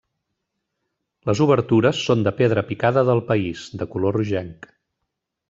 [1.29, 4.69] Les obertures són de pedra picada del país, de color rogenc.